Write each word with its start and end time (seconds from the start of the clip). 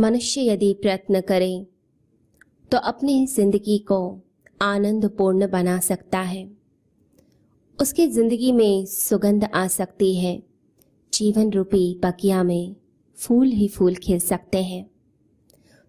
मनुष्य 0.00 0.42
यदि 0.42 0.72
प्रयत्न 0.82 1.20
करे 1.20 1.66
तो 2.72 2.78
अपनी 2.78 3.26
ज़िंदगी 3.26 3.78
को 3.88 3.98
आनंदपूर्ण 4.62 5.48
बना 5.50 5.78
सकता 5.80 6.20
है। 6.20 6.48
उसकी 7.78 8.06
ज़िंदगी 8.08 8.52
में 8.52 8.84
सुगंध 8.86 9.44
आ 9.44 9.66
सकती 9.68 10.14
है। 10.16 10.42
जीवन 11.12 11.50
रूपी 11.52 12.00
बगिया 12.04 12.42
में 12.42 12.74
फूल 13.18 13.48
ही 13.48 13.68
फूल 13.68 13.94
खिल 13.96 14.18
सकते 14.20 14.62
हैं। 14.62 14.84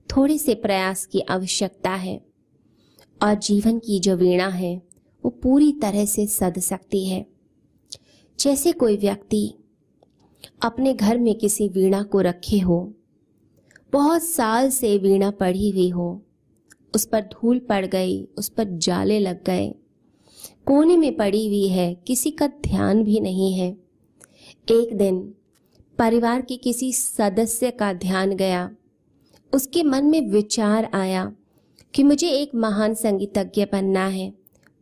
थोड़े 0.10 0.38
से 0.38 0.56
प्रयास 0.58 1.06
की 1.06 1.20
आवश्यकता 1.30 1.92
है 1.92 2.20
और 3.22 3.34
जीवन 3.36 3.80
की 3.80 4.00
जो 4.00 4.16
वीणा 4.16 4.48
है, 4.48 4.76
वो 5.24 5.30
पूरी 5.44 5.72
तरह 5.82 6.06
से 6.06 6.26
सद 6.28 6.60
सकती 6.60 7.06
है। 7.08 7.26
जैसे 8.40 8.72
कोई 8.74 8.98
व्यक्ति 8.98 9.54
अपने 10.64 10.94
घर 10.94 11.18
में 11.18 11.34
किसी 11.36 11.68
वीणा 11.70 12.02
को 12.04 12.22
रखे 12.22 12.60
हो 12.60 12.80
बहुत 13.94 14.24
साल 14.24 14.70
से 14.70 14.98
वीणा 14.98 15.32
पड़ी 15.32 15.70
हुई 15.70 15.90
हो। 15.90 16.22
उस 16.96 17.06
पर 17.06 17.22
धूल 17.22 17.60
पड़ 17.60 17.86
गई, 17.86 18.28
उस 18.38 18.50
पर 18.50 18.78
जाले 18.78 19.20
लग 19.20 19.44
गए। 19.44 19.76
कोने 20.66 20.98
में 20.98 21.18
पड़ी 21.18 21.48
हुई 21.48 21.68
है, 21.68 21.96
किसी 22.08 22.32
का 22.32 22.48
ध्यान 22.48 23.04
भी 23.04 23.20
नहीं 23.20 23.54
है। 23.54 23.78
एक 24.72 24.98
दिन 24.98 25.34
परिवार 25.98 26.42
के 26.42 26.58
किसी 26.58 26.94
सदस्य 26.94 27.72
का 27.72 27.94
ध्यान 27.94 28.36
गया। 28.36 28.76
उसके 29.54 29.84
मन 29.84 30.06
में 30.06 30.30
विचार 30.30 30.92
आया 30.94 31.36
कि 31.94 32.04
मुझे 32.04 32.30
एक 32.30 32.56
महान 32.56 32.94
संगीतज्ञ 32.94 33.66
बनना 33.66 34.08
है, 34.08 34.34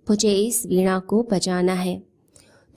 मुझे 0.10 0.34
इस 0.34 0.66
वीणा 0.66 1.00
को 1.00 1.28
बजाना 1.32 1.74
है। 1.74 2.04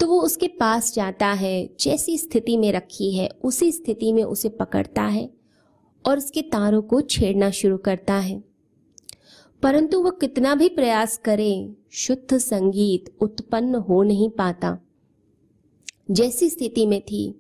तो 0.01 0.07
वो 0.07 0.21
उसके 0.21 0.49
पास 0.49 0.95
जाता 0.95 1.27
है, 1.27 1.71
जैसी 1.81 2.19
स्थिति 2.19 2.57
में 2.57 2.73
रखी 2.73 3.17
है, 3.17 3.29
उसी 3.45 3.73
स्थिति 3.73 4.13
में 4.13 4.25
उसे 4.25 4.49
पकड़ता 4.49 5.03
है। 5.03 5.40
और 6.05 6.19
उसके 6.19 6.43
तारों 6.43 6.83
को 6.83 7.01
छेड़ना 7.01 7.51
शुरू 7.51 7.77
करता 7.79 8.15
है। 8.15 8.43
परंतु 9.63 10.01
वह 10.03 10.11
कितना 10.11 10.55
भी 10.55 10.69
प्रयास 10.69 11.17
करे, 11.17 11.75
शुद्ध 11.93 12.39
संगीत 12.39 13.13
उत्पन्न 13.21 13.75
हो 13.75 14.03
नहीं 14.03 14.29
पाता। 14.31 14.79
जैसी 16.11 16.49
स्थिति 16.51 16.87
में 16.87 17.01
थी, 17.03 17.35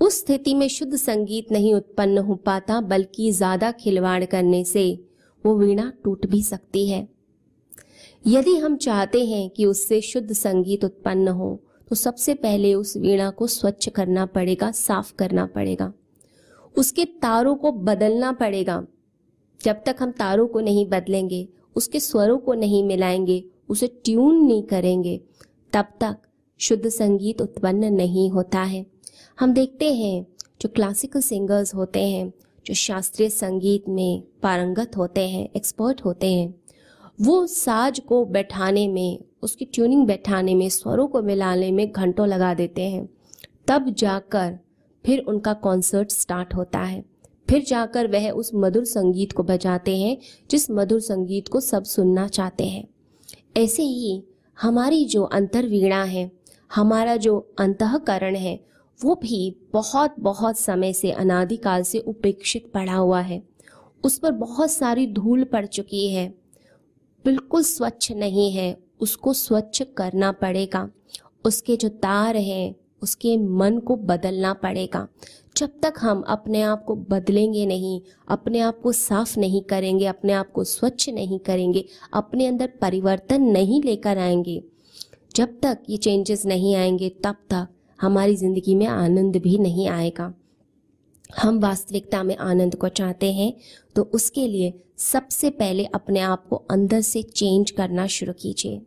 उस 0.00 0.18
स्थिति 0.20 0.54
में 0.54 0.66
शुद्ध 0.68 0.96
संगीत 0.96 1.52
नहीं 1.52 1.74
उत्पन्न 1.74 2.18
हो 2.18 2.34
पाता, 2.36 2.80
बल्कि 2.80 3.30
ज़्यादा 3.32 3.70
खिलवाड़ 3.72 4.24
करने 4.24 4.64
से 4.64 4.84
वो 5.44 5.56
वीणा 5.58 5.92
टूट 6.04 6.26
भी 6.26 6.42
सकती 6.42 6.88
है। 6.88 7.06
यदि 8.24 8.56
हम 8.56 8.76
चाहते 8.76 9.24
हैं 9.26 9.48
कि 9.50 9.66
उससे 9.66 10.00
शुद्ध 10.00 10.32
संगीत 10.32 10.84
उत्पन्न 10.84 11.28
हो 11.28 11.60
तो 11.90 11.96
सबसे 11.96 12.34
पहले 12.34 12.72
उस 12.74 12.96
वीणा 12.96 13.30
को 13.30 13.46
स्वच्छ 13.46 13.88
करना 13.88 14.24
पड़ेगा, 14.26 14.70
साफ़ 14.70 15.12
करना 15.14 15.46
पड़ेगा। 15.46 15.92
उसके 16.78 17.04
तारों 17.04 17.54
को 17.54 17.72
बदलना 17.72 18.32
पड़ेगा। 18.32 18.86
जब 19.64 19.82
तक 19.86 19.96
हम 20.00 20.10
तारों 20.10 20.46
को 20.46 20.60
नहीं 20.60 20.86
बदलेंगे, 20.86 21.48
उसके 21.76 22.00
स्वरों 22.00 22.38
को 22.38 22.54
नहीं 22.54 22.84
मिलाएँगे, 22.84 23.44
उसे 23.68 23.86
ट्यून 23.86 24.46
नहीं 24.46 24.62
करेंगे, 24.62 25.20
तब 25.72 25.84
तक 26.00 26.16
शुद्ध 26.58 26.88
संगीत 26.88 27.42
उत्पन्न 27.42 27.84
नहीं 27.84 28.30
होता 28.30 28.60
है। 28.60 28.86
हम 29.40 29.52
देखते 29.52 29.94
हैं 29.94 30.26
जो 30.60 30.68
क्लासिकल 30.68 31.20
सिंगर्स 31.20 31.74
होते 31.74 32.08
हैं, 32.08 32.32
जो 32.66 32.74
शास्त्रीय 32.74 33.28
संगीत 33.28 33.88
में 33.88 34.22
पारंगत 34.42 34.96
होते 34.96 35.28
हैं 35.28 35.48
एक्सपर्ट 35.56 36.00
होते 36.04 36.32
हैं, 36.32 36.54
वो 37.20 37.46
साज 37.46 38.00
को 38.00 38.24
बैठाने 38.24 38.88
में, 38.88 39.24
उसकी 39.42 39.64
ट्यूनिंग 39.64 40.06
बैठाने 40.06 40.54
में, 40.54 40.68
स्वरों 40.68 41.08
को 41.08 41.22
मिलाने 41.22 41.70
में 41.70 41.92
घंटों 41.92 42.28
लगा 42.28 42.54
देते 42.54 42.82
हैं। 42.82 43.08
तब 43.66 43.90
जाकर 43.90 44.58
फिर 45.06 45.18
उनका 45.18 45.52
कॉन्सर्ट 45.52 46.10
स्टार्ट 46.10 46.54
होता 46.54 46.78
है। 46.78 47.04
फिर 47.50 47.64
जाकर 47.64 48.06
वह 48.06 48.30
उस 48.30 48.50
मधुर 48.54 48.84
संगीत 48.84 49.32
को 49.32 49.42
बजाते 49.42 49.96
हैं, 49.96 50.18
जिस 50.50 50.70
मधुर 50.70 51.00
संगीत 51.00 51.48
को 51.48 51.60
सब 51.60 51.84
सुनना 51.84 52.28
चाहते 52.28 52.64
हैं। 52.64 52.88
ऐसे 53.56 53.82
ही 53.82 54.22
हमारी 54.60 55.04
जो 55.04 55.22
अंतर्वीणा 55.22 56.04
है, 56.04 56.32
हमारा 56.74 57.16
जो 57.16 57.54
अंतकरण 57.58 58.36
है, 58.36 58.64
वो 59.04 59.14
भी 59.14 59.56
बहुत 59.72 60.14
बहुत 60.20 60.58
समय 60.58 60.92
से 60.92 61.10
अनादिकाल 61.10 61.82
से 61.82 61.98
उपेक्षित 61.98 62.72
पड़ा 62.72 62.94
हुआ 62.94 63.20
है। 63.20 63.42
उस 64.04 64.18
पर 64.18 64.32
बहुत 64.32 64.70
सारी 64.70 65.06
धूल 65.06 65.44
पड़ 65.44 65.66
चुकी 65.66 66.10
है। 66.10 66.34
बिल्कुल 67.24 67.62
स्वच्छ 67.62 68.12
नहीं 68.12 68.52
है, 68.52 68.76
उसको 69.00 69.32
स्वच्छ 69.32 69.82
करना 69.82 70.32
पड़ेगा। 70.32 70.90
उसके 71.44 71.76
जो 71.76 71.88
तार 71.88 72.36
हैं 72.36 72.74
उसके 73.02 73.36
मन 73.36 73.78
को 73.78 73.96
बदलना 73.96 74.52
पड़ेगा। 74.54 75.06
जब 75.56 75.70
तक 75.82 75.94
हम 75.98 76.20
अपने 76.22 76.62
आप 76.62 76.84
को 76.84 76.94
बदलेंगे 76.94 77.64
नहीं, 77.66 78.00
अपने 78.28 78.60
आप 78.60 78.80
को 78.80 78.92
साफ़ 78.92 79.38
नहीं 79.40 79.62
करेंगे, 79.62 80.06
अपने 80.06 80.32
आप 80.32 80.52
को 80.52 80.64
स्वच्छ 80.64 81.08
नहीं 81.08 81.38
करेंगे, 81.38 81.84
अपने 82.14 82.46
अंदर 82.46 82.72
परिवर्तन 82.80 83.42
नहीं 83.42 83.82
लेकर 83.82 84.18
आएँगे। 84.18 84.62
जब 85.36 85.58
तक 85.62 85.78
ये 85.88 85.96
चेंजेस 85.96 86.46
नहीं 86.46 86.74
आएँगे, 86.74 87.08
तब 87.24 87.36
तक 87.50 87.68
हमारी 87.98 88.36
ज़िंदगी 88.36 88.74
में 88.74 88.86
आनंद 88.86 89.36
भी 89.36 89.58
नहीं 89.58 89.88
आएगा। 89.88 90.32
हम 91.38 91.58
वास्तविकता 91.60 92.22
में 92.22 92.36
आनंद 92.36 92.74
को 92.74 92.88
चाहते 92.88 93.32
हैं 93.32 93.52
तो 93.96 94.02
उसके 94.14 94.46
लिए 94.46 94.72
सबसे 94.98 95.50
पहले 95.50 95.84
अपने 95.84 96.20
आप 96.20 96.46
को 96.46 96.56
अंदर 96.70 97.00
से 97.00 97.22
चेंज 97.22 97.70
करना 97.70 98.06
शुरू 98.06 98.32
कीजिए। 98.32 98.80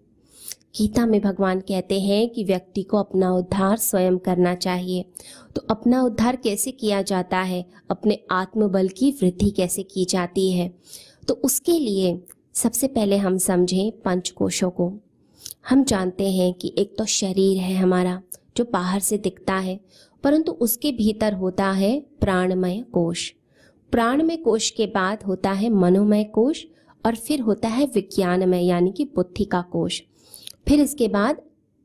गीता 0.76 1.06
में 1.06 1.22
भगवान 1.22 1.60
कहते 1.60 2.00
हैं 2.00 2.30
कि 2.30 2.44
व्यक्ति 2.44 2.84
को 2.84 2.98
अपना 2.98 3.32
उद्धार 3.32 3.78
स्वयं 3.78 4.18
करना 4.18 4.56
चाहिए। 4.56 5.06
तो 5.56 5.62
अपना 5.70 6.04
उद्धार 6.04 6.36
कैसे 6.36 6.72
किया 6.72 7.02
जाता 7.02 7.38
है? 7.38 7.66
अपने 7.92 8.20
आत्मबल 8.32 8.88
की 8.88 9.12
वृद्धि 9.12 9.50
कैसे 9.50 9.84
की 9.84 10.06
जाती 10.06 10.52
है? 10.52 10.74
तो 11.28 11.34
उसके 11.34 11.72
लिए 11.72 12.24
सबसे 12.54 12.88
पहले 12.88 13.18
हम 13.18 13.38
समझें 13.38 13.92
पंचकोशों 14.02 14.70
को। 14.70 14.94
हम 15.70 15.84
जानते 15.84 16.32
हैं 16.32 16.54
कि 16.54 16.76
एक 16.78 16.98
तो 16.98 17.06
शरीर 17.06 17.58
है 17.58 17.76
हमारा, 17.76 18.22
जो 18.58 18.66
बाहर 18.74 19.00
से 19.00 19.18
दिखता 19.18 19.54
है, 19.54 19.80
परंतु 20.24 20.52
उसके 20.52 20.92
भीतर 20.92 21.34
होता 21.34 21.72
है 21.72 22.06
प्राणमय 22.22 22.84
कोश। 22.94 23.34
प्राणमय 23.92 24.36
कोश 24.36 24.70
के 24.70 24.86
बाद 24.86 25.24
होता 25.24 25.52
है 25.52 25.70
मनोमय 25.70 26.24
कोश 26.24 26.66
और 27.06 27.16
फिर 27.16 27.42
होता 27.42 27.68
है 27.68 27.86
विज्ञानमय, 27.86 28.66
यानी 28.66 28.92
कि 28.92 29.06
बुद्धि 29.06 29.44
का 29.44 29.62
कोश। 29.62 30.04
फिर 30.68 30.82
इसके 30.82 31.08
बाद 31.08 31.42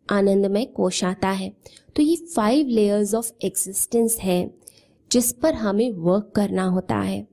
आनंदमय 0.08 0.64
कोश 0.66 1.02
आता 1.04 1.30
है। 1.30 1.52
तो 1.96 2.02
ये 2.02 2.16
फाइव 2.26 2.66
लेयर्स 2.66 3.14
ऑफ़ 3.14 3.30
एग्जिस्टेंस 3.42 4.16
है, 4.18 4.50
जिस 5.10 5.32
पर 5.32 5.54
हमें 5.54 5.90
वर्क 5.92 6.32
करना 6.36 6.64
होता 6.64 6.96
है। 6.96 7.26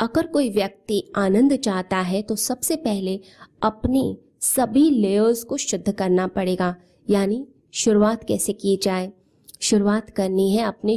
अगर 0.00 0.26
कोई 0.26 0.50
व्यक्ति 0.50 1.02
आनंद 1.16 1.56
चाहता 1.56 1.98
है 1.98 2.22
तो 2.22 2.36
सबसे 2.36 2.76
पहले 2.76 3.20
अपने 3.62 4.16
सभी 4.40 4.88
लेयर्स 4.90 5.42
को 5.44 5.56
शुद्ध 5.56 5.92
करना 5.92 6.26
पड़ेगा। 6.26 6.74
यानी 7.10 7.46
शुरुआत 7.72 8.24
कैसे 8.24 8.52
की 8.52 8.78
जाए? 8.82 9.12
शुरुआत 9.62 10.10
करनी 10.10 10.50
है 10.52 10.64
अपने 10.64 10.96